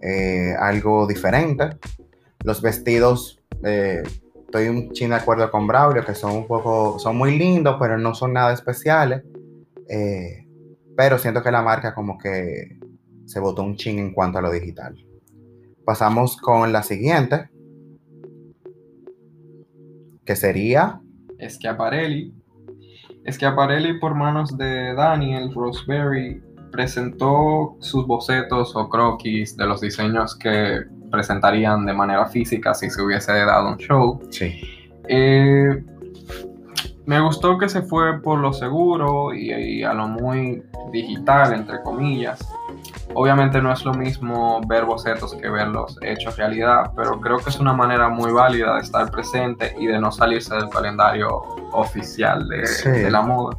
eh, 0.01 0.53
algo 0.59 1.07
diferente. 1.07 1.77
Los 2.43 2.61
vestidos, 2.61 3.39
eh, 3.63 4.03
estoy 4.51 4.67
un 4.67 4.91
chin 4.91 5.11
de 5.11 5.15
acuerdo 5.15 5.49
con 5.49 5.65
Braulio, 5.65 6.03
que 6.03 6.13
son 6.13 6.35
un 6.35 6.45
poco, 6.45 6.99
son 6.99 7.15
muy 7.15 7.37
lindos, 7.37 7.77
pero 7.79 7.97
no 7.97 8.13
son 8.13 8.33
nada 8.33 8.51
especiales. 8.51 9.23
Eh, 9.87 10.45
pero 10.97 11.17
siento 11.17 11.41
que 11.41 11.51
la 11.51 11.61
marca 11.61 11.95
como 11.95 12.17
que 12.17 12.77
se 13.25 13.39
botó 13.39 13.63
un 13.63 13.77
chin 13.77 13.97
en 13.97 14.13
cuanto 14.13 14.39
a 14.39 14.41
lo 14.41 14.51
digital. 14.51 14.97
Pasamos 15.85 16.35
con 16.35 16.73
la 16.73 16.83
siguiente, 16.83 17.49
que 20.25 20.35
sería, 20.35 20.99
Schiaparelli. 21.39 22.33
Schiaparelli, 23.25 23.99
por 23.99 24.15
manos 24.15 24.57
de 24.57 24.93
Daniel 24.93 25.53
Roseberry, 25.53 26.43
presentó 26.73 27.77
sus 27.79 28.05
bocetos 28.05 28.75
o 28.75 28.89
croquis 28.89 29.55
de 29.55 29.65
los 29.65 29.79
diseños 29.79 30.37
que 30.37 30.81
presentarían 31.11 31.85
de 31.85 31.93
manera 31.93 32.25
física 32.27 32.73
si 32.73 32.89
se 32.89 33.01
hubiese 33.01 33.33
dado 33.45 33.69
un 33.69 33.77
show. 33.77 34.19
sí, 34.29 34.61
Eh, 35.07 35.83
me 37.05 37.19
gustó 37.19 37.57
que 37.57 37.67
se 37.67 37.81
fue 37.81 38.21
por 38.21 38.39
lo 38.39 38.53
seguro 38.53 39.33
y, 39.33 39.51
y 39.51 39.83
a 39.83 39.93
lo 39.93 40.07
muy 40.07 40.63
digital, 40.93 41.53
entre 41.53 41.81
comillas. 41.81 42.39
Obviamente 43.13 43.61
no 43.61 43.73
es 43.73 43.83
lo 43.83 43.93
mismo 43.93 44.61
ver 44.67 44.85
bocetos 44.85 45.35
que 45.35 45.49
verlos 45.49 45.97
hechos 46.01 46.37
realidad, 46.37 46.91
pero 46.95 47.19
creo 47.19 47.37
que 47.39 47.49
es 47.49 47.59
una 47.59 47.73
manera 47.73 48.07
muy 48.07 48.31
válida 48.31 48.75
de 48.75 48.81
estar 48.81 49.11
presente 49.11 49.75
y 49.77 49.87
de 49.87 49.99
no 49.99 50.11
salirse 50.11 50.55
del 50.55 50.69
calendario 50.69 51.41
oficial 51.73 52.47
de, 52.47 52.65
Sí. 52.67 52.89
de 52.89 53.11
la 53.11 53.21
moda. 53.21 53.57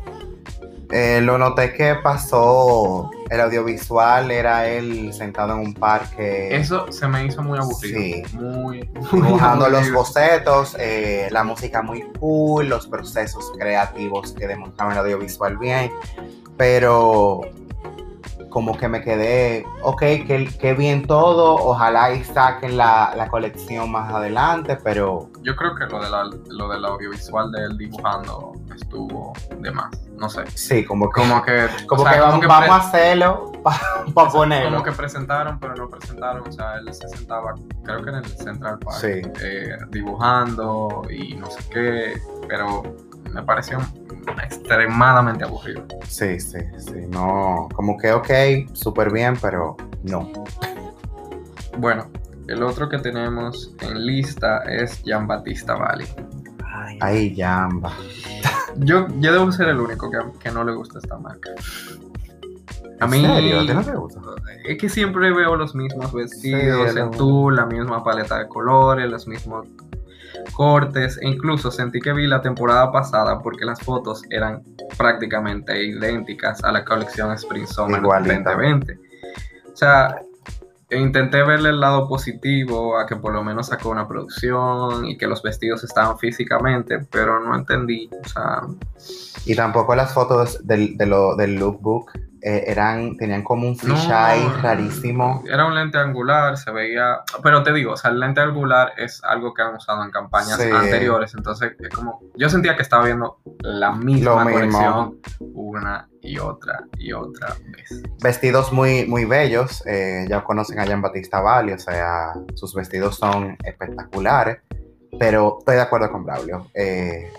Eh, 0.93 1.23
lo 1.23 1.39
noté 1.39 1.73
que 1.73 1.95
pasó, 1.95 3.11
el 3.31 3.41
audiovisual 3.41 4.31
era 4.31 4.69
él 4.69 5.15
sentado 5.15 5.55
en 5.55 5.61
un 5.61 5.75
parque. 5.75 6.55
Eso 6.55 6.93
se 6.93 7.09
me 7.09 7.25
hizo 7.25 7.43
muy 7.43 7.59
aburrido. 7.59 7.99
Sí. 7.99 8.23
Muy, 8.35 8.91
muy 9.11 9.23
dibujando 9.23 9.71
los 9.71 9.91
bocetos, 9.91 10.77
eh, 10.79 11.29
la 11.31 11.45
música 11.45 11.81
muy 11.81 12.03
cool, 12.21 12.69
los 12.69 12.87
procesos 12.89 13.53
creativos 13.59 14.33
que 14.33 14.47
demostraban 14.47 14.93
el 14.93 14.99
audiovisual 14.99 15.57
bien, 15.57 15.91
pero 16.59 17.41
como 18.53 18.77
que 18.77 18.87
me 18.87 19.01
quedé, 19.01 19.65
ok, 19.83 19.99
que, 20.01 20.49
que 20.61 20.75
bien 20.75 21.07
todo, 21.07 21.55
ojalá 21.55 22.13
y 22.13 22.23
saquen 22.23 22.77
la, 22.77 23.15
la 23.17 23.29
colección 23.29 23.91
más 23.91 24.13
adelante, 24.13 24.77
pero 24.85 25.31
Yo 25.43 25.57
creo 25.57 25.75
que 25.75 25.87
lo, 25.87 26.03
de 26.03 26.11
la- 26.11 26.31
lo 26.51 26.69
del 26.69 26.85
audiovisual 26.85 27.51
de 27.51 27.65
él 27.65 27.79
dibujando 27.79 28.53
estuvo 28.75 29.33
de 29.59 29.71
más. 29.71 29.91
No 30.19 30.29
sé. 30.29 30.43
sí, 30.55 30.85
como 30.85 31.11
que, 31.11 31.21
Como 31.23 31.43
que, 31.43 31.67
como 31.89 32.03
o 32.03 32.05
sea, 32.05 32.13
que 32.15 32.19
como 32.21 32.31
vamos, 32.33 32.41
que 32.43 32.47
vamos 32.47 32.71
a 32.71 32.77
hacerlo 32.77 33.53
para 34.15 34.31
ponerlo. 34.31 34.71
Como 34.71 34.85
que 34.85 34.93
presentaron, 34.93 35.59
pero 35.59 35.75
no 35.75 35.89
presentaron. 35.89 36.47
O 36.47 36.53
sea, 36.53 36.75
él 36.77 36.93
se 36.95 37.09
sentaba, 37.09 37.55
creo 37.85 38.03
que 38.05 38.11
en 38.11 38.17
el 38.17 38.27
Central 38.27 38.79
Park, 38.79 38.99
Sí. 39.01 39.23
eh, 39.43 39.77
dibujando 39.89 41.03
y 41.11 41.35
no 41.37 41.51
sé 41.51 41.61
qué. 41.71 42.21
Pero 42.49 42.83
me 43.33 43.43
pareció 43.43 43.79
extremadamente 44.43 45.45
aburrido. 45.45 45.85
Sí, 46.09 46.39
sí, 46.41 46.59
sí, 46.79 47.07
no, 47.09 47.69
como 47.75 47.97
que 47.97 48.13
ok, 48.13 48.31
súper 48.73 49.13
bien, 49.13 49.37
pero 49.41 49.77
no. 50.03 50.31
Bueno, 51.79 52.11
el 52.49 52.63
otro 52.63 52.89
que 52.89 52.99
tenemos 52.99 53.75
en 53.81 54.05
lista 54.05 54.63
es 54.65 55.03
Jean 55.03 55.27
Batista 55.27 55.75
Valli. 55.75 56.07
Ahí 57.01 57.35
llamba. 57.35 57.93
Yo, 58.77 59.07
yo 59.19 59.33
debo 59.35 59.53
ser 59.53 59.69
el 59.69 59.79
único 59.79 60.11
que, 60.11 60.17
que 60.39 60.51
no 60.51 60.65
le 60.65 60.73
gusta 60.73 60.99
esta 60.99 61.19
marca. 61.19 61.51
A 63.01 63.05
¿En 63.05 63.11
mí 63.11 63.21
serio? 63.21 63.61
¿A 63.61 63.67
ti 63.67 63.75
no 63.75 63.85
te 63.85 63.95
gusta? 63.95 64.21
es 64.65 64.79
que 64.79 64.89
siempre 64.89 65.31
veo 65.31 65.57
los 65.57 65.75
mismos 65.75 66.11
vestidos 66.13 66.89
es 66.89 66.95
lo 66.95 67.05
en 67.05 67.11
tul, 67.11 67.57
la 67.57 67.67
misma 67.67 68.03
paleta 68.03 68.39
de 68.39 68.49
colores, 68.49 69.11
los 69.11 69.27
mismos 69.29 69.67
cortes, 70.55 71.19
e 71.23 71.29
incluso 71.29 71.71
sentí 71.71 72.01
que 72.01 72.13
vi 72.13 72.27
la 72.27 72.41
temporada 72.43 72.91
pasada 72.91 73.41
porque 73.41 73.65
las 73.65 73.81
fotos 73.81 74.23
eran 74.31 74.63
prácticamente 74.99 75.85
idénticas 75.85 76.63
a 76.65 76.73
la 76.73 76.85
colección 76.85 77.33
Spring 77.33 77.67
Summer 77.67 78.01
Igualita. 78.01 78.35
2020. 78.55 78.99
O 79.73 79.77
sea, 79.77 80.17
intenté 80.91 81.43
verle 81.43 81.71
el 81.71 81.81
lado 81.81 82.07
positivo 82.09 82.99
a 82.99 83.07
que 83.07 83.17
por 83.17 83.33
lo 83.33 83.43
menos 83.43 83.69
sacó 83.69 83.89
una 83.91 84.07
producción 84.07 85.07
y 85.07 85.17
que 85.17 85.27
los 85.27 85.43
vestidos 85.43 85.85
estaban 85.85 86.19
físicamente, 86.19 86.99
pero 87.11 87.41
no 87.41 87.55
entendí, 87.55 88.11
o 88.25 88.29
sea, 88.29 88.63
Y 89.47 89.55
tampoco 89.55 89.95
las 89.95 90.13
fotos 90.13 90.67
del, 90.67 90.97
de 90.99 91.07
lo- 91.07 91.35
del 91.37 91.55
lookbook 91.55 92.11
eh, 92.45 92.65
eran, 92.67 93.17
tenían 93.17 93.43
como 93.45 93.69
un 93.69 93.77
No, 93.85 93.95
fisheye 93.95 94.49
rarísimo. 94.63 95.45
Era 95.47 95.65
un 95.65 95.75
lente 95.77 95.97
angular, 95.99 96.57
se 96.59 96.73
veía. 96.73 97.21
Pero 97.43 97.63
te 97.63 97.73
digo, 97.73 97.93
o 97.93 97.97
sea, 97.97 98.11
el 98.11 98.19
lente 98.19 98.41
angular 98.41 98.93
es 98.97 99.23
algo 99.23 99.55
que 99.55 99.63
han 99.63 99.77
usado 99.77 100.03
en 100.05 100.11
campañas 100.11 100.57
Sí. 100.61 100.69
anteriores. 100.71 101.35
Entonces, 101.35 101.73
es 101.79 101.89
como. 101.91 102.21
Yo 102.37 102.49
sentía 102.49 102.75
que 102.77 102.83
estaba 102.83 103.05
viendo 103.05 103.39
la 103.61 103.93
misma 103.93 104.43
colección 104.43 105.19
una 105.55 106.09
y 106.21 106.39
otra 106.39 106.85
y 106.99 107.13
otra 107.13 107.55
vez. 107.77 108.03
Vestidos 108.23 108.73
muy, 108.73 109.07
muy 109.07 109.25
bellos, 109.25 109.83
eh, 109.87 110.25
ya 110.29 110.43
conocen 110.43 110.79
a 110.81 110.85
Jean 110.85 111.01
Batista 111.03 111.41
Valli, 111.41 111.73
o 111.73 111.79
sea, 111.79 112.33
sus 112.55 112.75
vestidos 112.75 113.17
son 113.17 113.57
espectaculares, 113.65 114.59
pero 115.19 115.59
estoy 115.61 115.77
de 115.77 115.83
acuerdo 115.83 116.11
con 116.11 116.25
Braulio. 116.25 116.67
eh, 116.75 117.31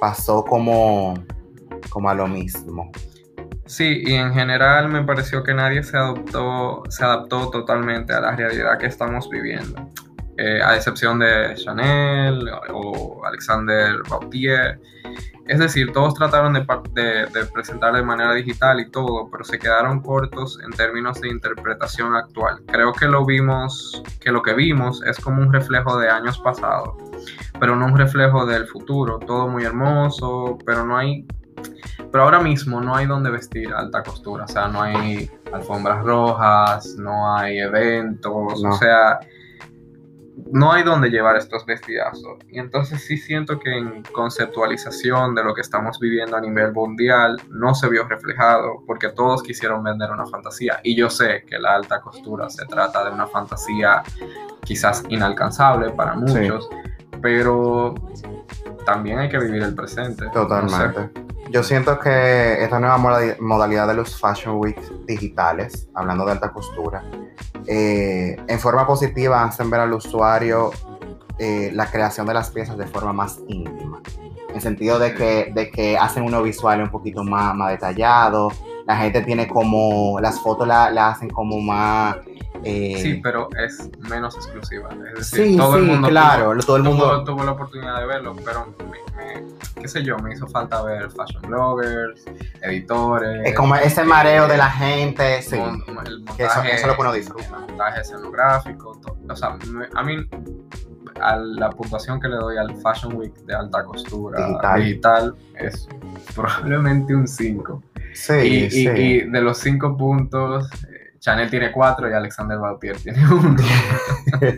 pasó 0.00 0.44
como, 0.44 1.14
como 1.90 2.10
a 2.10 2.14
lo 2.14 2.26
mismo. 2.26 2.90
Sí, 3.66 4.02
y 4.06 4.14
en 4.14 4.32
general 4.32 4.88
me 4.88 5.02
pareció 5.02 5.42
que 5.42 5.52
nadie 5.52 5.82
se 5.82 5.96
adoptó, 5.96 6.84
se 6.88 7.04
adaptó 7.04 7.50
totalmente 7.50 8.12
a 8.12 8.20
la 8.20 8.36
realidad 8.36 8.78
que 8.78 8.86
estamos 8.86 9.28
viviendo. 9.28 9.90
Eh, 10.38 10.60
a 10.62 10.76
excepción 10.76 11.18
de 11.18 11.54
Chanel 11.54 12.46
o 12.70 13.24
Alexander 13.24 13.96
Bautier. 14.08 14.78
Es 15.46 15.58
decir, 15.58 15.92
todos 15.92 16.14
trataron 16.14 16.52
de, 16.52 16.66
de, 16.92 17.26
de 17.26 17.46
presentar 17.46 17.94
de 17.94 18.02
manera 18.02 18.34
digital 18.34 18.78
y 18.80 18.90
todo, 18.90 19.30
pero 19.30 19.44
se 19.44 19.58
quedaron 19.58 20.00
cortos 20.00 20.60
en 20.62 20.72
términos 20.72 21.20
de 21.20 21.28
interpretación 21.28 22.14
actual. 22.14 22.60
Creo 22.66 22.92
que 22.92 23.06
lo 23.06 23.24
vimos, 23.24 24.02
que 24.20 24.30
lo 24.30 24.42
que 24.42 24.52
vimos 24.52 25.02
es 25.04 25.18
como 25.18 25.40
un 25.40 25.52
reflejo 25.52 25.98
de 25.98 26.10
años 26.10 26.38
pasados, 26.38 26.96
pero 27.58 27.74
no 27.74 27.86
un 27.86 27.96
reflejo 27.96 28.44
del 28.44 28.66
futuro. 28.66 29.18
Todo 29.18 29.48
muy 29.48 29.64
hermoso, 29.64 30.58
pero 30.66 30.84
no 30.84 30.98
hay 30.98 31.26
pero 32.10 32.24
ahora 32.24 32.40
mismo 32.40 32.80
no 32.80 32.94
hay 32.94 33.06
donde 33.06 33.30
vestir 33.30 33.72
alta 33.72 34.02
costura, 34.02 34.44
o 34.44 34.48
sea, 34.48 34.68
no 34.68 34.82
hay 34.82 35.30
alfombras 35.52 36.04
rojas, 36.04 36.96
no 36.98 37.34
hay 37.34 37.58
eventos, 37.58 38.62
No. 38.62 38.70
o 38.70 38.72
sea, 38.72 39.18
no 40.52 40.70
hay 40.72 40.82
donde 40.82 41.08
llevar 41.08 41.36
estos 41.36 41.64
vestidazos. 41.64 42.38
Y 42.48 42.58
entonces 42.58 43.02
sí 43.02 43.16
siento 43.16 43.58
que 43.58 43.76
en 43.76 44.02
conceptualización 44.12 45.34
de 45.34 45.42
lo 45.42 45.54
que 45.54 45.62
estamos 45.62 45.98
viviendo 45.98 46.36
a 46.36 46.40
nivel 46.40 46.72
mundial 46.72 47.40
no 47.50 47.74
se 47.74 47.88
vio 47.88 48.06
reflejado, 48.06 48.82
porque 48.86 49.08
todos 49.08 49.42
quisieron 49.42 49.82
vender 49.82 50.10
una 50.10 50.26
fantasía. 50.26 50.78
Y 50.82 50.94
yo 50.94 51.08
sé 51.10 51.44
que 51.48 51.58
la 51.58 51.74
alta 51.74 52.00
costura 52.00 52.48
se 52.50 52.66
trata 52.66 53.04
de 53.04 53.10
una 53.12 53.26
fantasía 53.26 54.02
quizás 54.62 55.02
inalcanzable 55.08 55.90
para 55.90 56.14
muchos, 56.14 56.68
pero 57.22 57.94
también 58.86 59.18
hay 59.18 59.28
que 59.28 59.38
vivir 59.38 59.62
el 59.62 59.74
presente. 59.74 60.24
Totalmente. 60.32 61.10
Yo 61.50 61.62
siento 61.62 61.98
que 61.98 62.62
esta 62.64 62.80
nueva 62.80 62.96
moda- 62.96 63.36
modalidad 63.40 63.86
de 63.86 63.94
los 63.94 64.18
Fashion 64.18 64.56
Week 64.56 64.80
digitales, 65.06 65.88
hablando 65.94 66.24
de 66.24 66.32
alta 66.32 66.50
costura, 66.50 67.04
eh, 67.66 68.36
en 68.46 68.58
forma 68.58 68.86
positiva 68.86 69.44
hacen 69.44 69.68
ver 69.68 69.80
al 69.80 69.92
usuario 69.92 70.70
eh, 71.38 71.70
la 71.74 71.86
creación 71.90 72.26
de 72.26 72.32
las 72.34 72.50
piezas 72.50 72.78
de 72.78 72.86
forma 72.86 73.12
más 73.12 73.38
íntima. 73.48 74.00
En 74.54 74.60
sentido 74.60 74.98
de 74.98 75.12
que, 75.14 75.52
de 75.54 75.70
que 75.70 75.98
hacen 75.98 76.22
unos 76.22 76.42
visuales 76.42 76.86
un 76.86 76.90
poquito 76.90 77.22
más, 77.22 77.54
más 77.54 77.70
detallados. 77.72 78.54
La 78.86 78.96
gente 78.96 79.20
tiene 79.20 79.46
como, 79.46 80.18
las 80.20 80.40
fotos 80.40 80.66
la, 80.66 80.90
la 80.90 81.08
hacen 81.08 81.28
como 81.28 81.60
más... 81.60 82.16
eh, 82.64 82.98
Sí, 83.00 83.20
pero 83.22 83.48
es 83.58 83.90
menos 84.08 84.34
exclusiva. 84.36 84.88
Es 85.14 85.30
decir, 85.30 85.48
sí, 85.50 85.56
todo 85.56 85.76
el 85.76 85.84
mundo 85.84 86.08
claro, 86.08 86.52
tuvo, 86.52 86.62
todo 86.62 86.76
el 86.76 86.82
mundo... 86.82 87.24
tuvo 87.24 87.44
la 87.44 87.52
oportunidad 87.52 87.98
de 88.00 88.06
verlo, 88.06 88.34
pero 88.44 88.74
me, 88.78 88.96
me- 89.16 89.46
qué 89.80 89.88
sé 89.88 90.02
yo, 90.02 90.16
me 90.18 90.32
hizo 90.32 90.46
falta 90.48 90.82
ver 90.82 91.10
fashion 91.10 91.42
bloggers, 91.42 92.24
editores. 92.62 93.42
Es 93.46 93.54
como 93.54 93.74
ese 93.76 94.04
mareo 94.04 94.46
eh, 94.46 94.48
de 94.48 94.56
la 94.56 94.70
gente, 94.70 95.42
sí. 95.42 95.56
el 95.56 95.62
eso- 95.62 95.92
montaje, 95.94 96.68
eso 96.74 96.80
es 96.82 96.86
lo 96.86 96.94
que 96.94 97.00
uno 97.00 97.12
disfruta. 97.12 97.44
el 97.56 97.66
montaje 97.68 98.00
escenográfico, 98.00 98.98
todo. 99.02 99.16
o 99.28 99.36
sea, 99.36 99.56
me- 99.70 99.88
a 99.94 100.02
mí 100.02 100.16
a 101.20 101.36
la 101.36 101.70
puntuación 101.70 102.20
que 102.20 102.28
le 102.28 102.36
doy 102.36 102.58
al 102.58 102.76
Fashion 102.82 103.14
Week 103.16 103.32
de 103.46 103.54
alta 103.54 103.84
costura 103.84 104.46
Digital. 104.46 104.80
digital, 104.84 105.34
es 105.54 105.88
probablemente 106.34 107.14
un 107.14 107.26
5. 107.26 107.82
Sí, 108.12 108.32
y, 108.34 108.64
y- 108.64 108.70
sí. 108.70 108.88
y 108.88 109.20
de 109.30 109.40
los 109.40 109.56
5 109.58 109.96
puntos, 109.96 110.68
Chanel 111.18 111.50
tiene 111.50 111.72
4 111.72 112.10
y 112.10 112.12
Alexander 112.12 112.58
Bautier 112.58 112.96
tiene 112.98 113.18
1. 113.26 113.56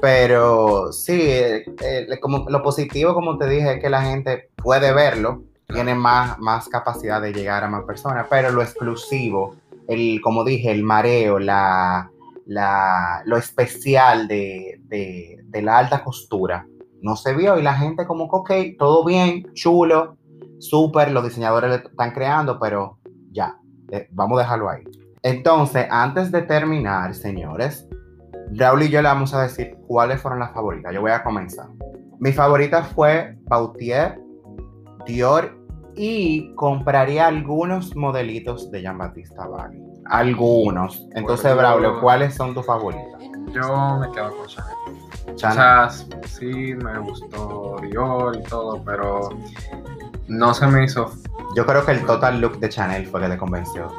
Pero 0.00 0.92
sí, 0.92 1.20
eh, 1.22 1.64
eh, 1.82 2.06
como, 2.20 2.48
lo 2.48 2.62
positivo, 2.62 3.14
como 3.14 3.38
te 3.38 3.48
dije, 3.48 3.74
es 3.74 3.80
que 3.80 3.88
la 3.90 4.02
gente 4.02 4.50
puede 4.56 4.92
verlo, 4.92 5.44
tiene 5.68 5.94
más, 5.94 6.38
más 6.38 6.68
capacidad 6.68 7.20
de 7.22 7.32
llegar 7.32 7.64
a 7.64 7.68
más 7.68 7.84
personas, 7.84 8.26
pero 8.28 8.50
lo 8.50 8.62
exclusivo, 8.62 9.56
el, 9.88 10.20
como 10.22 10.44
dije, 10.44 10.70
el 10.70 10.82
mareo, 10.82 11.38
la, 11.38 12.10
la, 12.46 13.22
lo 13.24 13.36
especial 13.36 14.28
de, 14.28 14.80
de- 14.84 15.40
de 15.44 15.62
la 15.62 15.78
alta 15.78 16.04
costura, 16.04 16.66
no 17.00 17.16
se 17.16 17.34
vio 17.34 17.58
y 17.58 17.62
la 17.62 17.74
gente 17.74 18.06
como 18.06 18.28
que, 18.44 18.74
ok, 18.74 18.78
todo 18.78 19.04
bien, 19.04 19.52
chulo, 19.54 20.16
súper, 20.58 21.10
los 21.12 21.24
diseñadores 21.24 21.70
le 21.70 21.76
están 21.76 22.10
creando, 22.12 22.58
pero 22.60 22.98
ya, 23.32 23.56
eh, 23.90 24.08
vamos 24.10 24.38
a 24.38 24.42
dejarlo 24.42 24.68
ahí. 24.68 24.84
Entonces, 25.26 25.88
antes 25.90 26.30
de 26.30 26.42
terminar, 26.42 27.12
señores, 27.12 27.84
Raúl 28.52 28.84
y 28.84 28.90
yo 28.90 29.02
le 29.02 29.08
vamos 29.08 29.34
a 29.34 29.42
decir 29.42 29.76
cuáles 29.88 30.22
fueron 30.22 30.38
las 30.38 30.52
favoritas. 30.52 30.94
Yo 30.94 31.00
voy 31.00 31.10
a 31.10 31.24
comenzar. 31.24 31.66
Mi 32.20 32.30
favorita 32.30 32.84
fue 32.84 33.36
Bautier, 33.48 34.20
Dior 35.04 35.58
y 35.96 36.54
compraría 36.54 37.26
algunos 37.26 37.96
modelitos 37.96 38.70
de 38.70 38.82
Jean 38.82 38.98
Battista 38.98 39.48
Valli. 39.48 39.82
Algunos. 40.04 41.08
Entonces, 41.16 41.56
Braulio, 41.56 42.00
¿cuáles 42.00 42.32
son 42.36 42.54
tus 42.54 42.64
favoritas? 42.64 43.20
Yo 43.52 43.98
me 43.98 44.08
quedo 44.12 44.30
con 44.36 44.46
Chanel. 44.46 45.05
Sea, 45.34 45.88
sí 45.90 46.74
me 46.74 46.98
gustó 47.00 47.76
Dior 47.82 48.36
y 48.36 48.42
todo, 48.44 48.82
pero 48.84 49.30
no 50.28 50.54
se 50.54 50.66
me 50.66 50.84
hizo. 50.84 51.10
Yo 51.54 51.66
creo 51.66 51.84
que 51.84 51.92
el 51.92 52.06
total 52.06 52.40
look 52.40 52.58
de 52.58 52.68
Chanel 52.68 53.06
fue 53.06 53.20
que 53.20 53.28
te 53.28 53.36
convenció. 53.36 53.92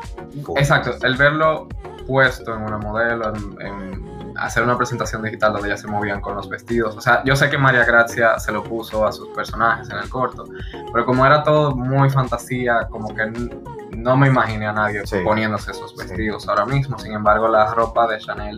Full. 0.43 0.57
Exacto, 0.57 0.91
el 1.05 1.15
verlo 1.15 1.67
puesto 2.07 2.55
en 2.55 2.63
una 2.63 2.77
modelo, 2.77 3.33
en, 3.35 3.61
en 3.61 4.07
hacer 4.37 4.63
una 4.63 4.77
presentación 4.77 5.21
digital 5.23 5.53
donde 5.53 5.69
ya 5.69 5.77
se 5.77 5.87
movían 5.87 6.21
con 6.21 6.35
los 6.35 6.49
vestidos. 6.49 6.95
O 6.95 7.01
sea, 7.01 7.23
yo 7.23 7.35
sé 7.35 7.49
que 7.49 7.57
María 7.57 7.83
Gracia 7.85 8.39
se 8.39 8.51
lo 8.51 8.63
puso 8.63 9.05
a 9.05 9.11
sus 9.11 9.27
personajes 9.29 9.89
en 9.89 9.97
el 9.97 10.09
corto, 10.09 10.45
pero 10.91 11.05
como 11.05 11.25
era 11.25 11.43
todo 11.43 11.75
muy 11.75 12.09
fantasía, 12.09 12.87
como 12.89 13.13
que 13.13 13.23
no 14.08 14.15
me 14.15 14.28
imaginé 14.28 14.65
a 14.67 14.72
nadie 14.72 15.06
Sí. 15.06 15.17
poniéndose 15.24 15.72
esos 15.72 15.93
vestidos 15.98 16.48
ahora 16.48 16.65
mismo. 16.65 16.98
Sin 16.98 17.12
embargo, 17.12 17.50
la 17.50 17.74
ropa 17.74 18.08
de 18.08 18.17
Chanel 18.20 18.58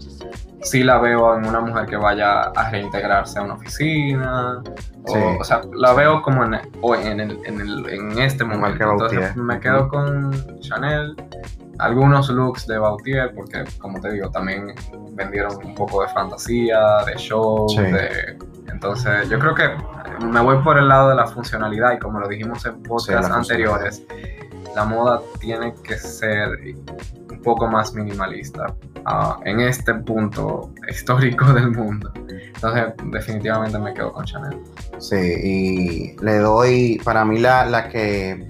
sí 0.61 0.83
la 0.83 0.99
veo 0.99 1.35
en 1.35 1.47
una 1.47 1.59
mujer 1.59 1.87
que 1.87 1.97
vaya 1.97 2.41
a 2.55 2.69
reintegrarse 2.69 3.39
a 3.39 3.41
una 3.41 3.55
oficina. 3.55 4.61
O, 5.07 5.11
Sí. 5.13 5.19
o 5.39 5.43
sea, 5.43 5.61
la 5.73 5.93
veo 5.93 6.21
como 6.21 6.43
en, 6.45 6.59
o 6.81 6.93
en, 6.93 7.19
el- 7.19 7.39
en, 7.45 7.61
el- 7.61 7.89
en 7.89 8.19
este 8.19 8.43
momento. 8.45 8.91
Entonces 8.91 9.35
me 9.35 9.59
quedo 9.59 9.87
con 9.87 10.31
Chanel 10.59 11.15
algunos 11.79 12.29
looks 12.29 12.67
de 12.67 12.77
Bautier, 12.77 13.33
porque 13.33 13.63
como 13.79 13.99
te 14.01 14.11
digo, 14.11 14.29
también 14.29 14.75
vendieron 15.13 15.55
un 15.65 15.73
poco 15.73 16.03
de 16.03 16.09
fantasía, 16.09 16.79
de 17.07 17.15
show, 17.15 17.67
Sí. 17.69 17.81
de... 17.81 18.37
Entonces 18.71 19.27
yo 19.29 19.39
creo 19.39 19.55
que 19.55 19.67
me 20.25 20.41
voy 20.41 20.57
por 20.63 20.77
el 20.77 20.87
lado 20.87 21.09
de 21.09 21.15
la 21.15 21.25
funcionalidad 21.25 21.93
y 21.93 21.99
como 21.99 22.19
lo 22.19 22.27
dijimos 22.27 22.65
en 22.65 22.83
podcasts 22.83 23.27
la 23.29 23.35
anteriores, 23.35 24.03
la 24.75 24.85
moda 24.85 25.21
tiene 25.39 25.73
que 25.83 25.97
ser 25.97 26.49
un 27.31 27.41
poco 27.43 27.67
más 27.67 27.93
minimalista 27.93 28.75
ah, 29.05 29.39
en 29.45 29.59
este 29.61 29.93
punto 29.95 30.73
histórico 30.89 31.45
del 31.53 31.71
mundo. 31.71 32.11
Entonces 32.15 32.93
definitivamente 33.05 33.77
me 33.79 33.93
quedo 33.93 34.11
con 34.11 34.25
Chanel. 34.25 34.57
Sí, 34.99 35.15
y 35.15 36.15
le 36.23 36.37
doy, 36.39 36.99
para 37.03 37.23
mí 37.25 37.39
la, 37.39 37.65
la 37.65 37.87
que, 37.87 38.47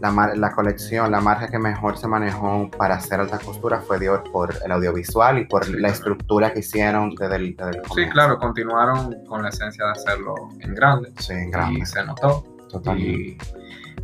la, 0.00 0.10
mar- 0.10 0.36
la 0.36 0.52
colección, 0.52 1.10
la 1.10 1.20
marca 1.20 1.48
que 1.48 1.58
mejor 1.58 1.98
se 1.98 2.08
manejó 2.08 2.70
para 2.76 2.94
hacer 2.96 3.20
alta 3.20 3.38
costura 3.38 3.80
fue 3.80 3.98
Dior 3.98 4.24
por 4.32 4.54
el 4.64 4.72
audiovisual 4.72 5.38
y 5.38 5.44
por 5.46 5.64
Sí, 5.64 5.72
la 5.72 5.78
claro. 5.78 5.94
estructura 5.94 6.52
que 6.52 6.60
hicieron 6.60 7.14
desde 7.14 7.36
el, 7.36 7.56
desde 7.56 7.70
el 7.78 7.82
Sí, 7.94 8.08
claro, 8.10 8.38
continuaron 8.38 9.14
con 9.26 9.42
la 9.42 9.50
esencia 9.50 9.84
de 9.86 9.92
hacerlo 9.92 10.34
en 10.60 10.74
grande 10.74 11.12
Sí, 11.18 11.32
en 11.34 11.48
y 11.48 11.50
grande, 11.50 11.86
se 11.86 12.04
notó. 12.04 12.44
totalmente. 12.70 13.10
Y 13.10 13.38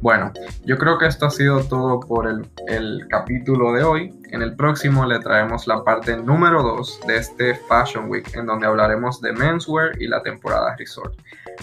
bueno, 0.02 0.32
yo 0.64 0.78
creo 0.78 0.96
que 0.98 1.06
esto 1.06 1.26
ha 1.26 1.30
sido 1.30 1.62
todo 1.64 2.00
por 2.00 2.26
el, 2.26 2.48
el 2.68 3.06
capítulo 3.08 3.72
de 3.72 3.82
hoy. 3.82 4.14
En 4.30 4.40
el 4.40 4.56
próximo 4.56 5.04
le 5.04 5.18
traemos 5.18 5.66
la 5.66 5.84
parte 5.84 6.16
número 6.16 6.62
2 6.62 7.00
de 7.06 7.16
este 7.18 7.54
Fashion 7.54 8.08
Week, 8.08 8.34
en 8.34 8.46
donde 8.46 8.66
hablaremos 8.66 9.20
de 9.20 9.32
menswear 9.32 10.00
y 10.00 10.06
la 10.06 10.22
temporada 10.22 10.74
resort. 10.78 11.14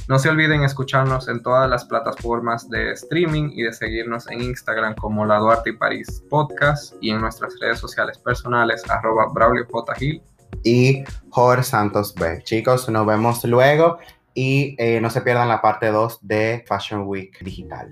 No 0.07 0.19
se 0.19 0.29
olviden 0.29 0.63
escucharnos 0.63 1.27
en 1.27 1.41
todas 1.41 1.67
las 1.69 1.85
plataformas 1.85 2.69
de 2.69 2.91
streaming 2.91 3.49
y 3.53 3.63
de 3.63 3.73
seguirnos 3.73 4.29
en 4.29 4.41
Instagram 4.41 4.93
como 4.95 5.25
La 5.25 5.39
Duarte 5.39 5.71
y 5.71 5.73
París 5.73 6.23
Podcast 6.29 6.93
y 7.01 7.09
en 7.09 7.21
nuestras 7.21 7.55
redes 7.59 7.79
sociales 7.79 8.17
personales 8.19 8.83
arroba 8.89 9.25
Braulio 9.33 9.65
J. 9.71 9.95
Gil. 9.95 10.21
Y 10.63 11.03
Jorge 11.29 11.63
Santos 11.63 12.13
B. 12.13 12.41
Chicos, 12.43 12.87
nos 12.89 13.05
vemos 13.05 13.43
luego 13.45 13.97
y 14.37 14.75
eh, 14.77 15.01
no 15.01 15.09
se 15.09 15.21
pierdan 15.21 15.47
la 15.47 15.63
parte 15.63 15.87
2 15.87 16.19
de 16.21 16.63
Fashion 16.67 17.07
Week 17.07 17.35
Digital. 17.43 17.91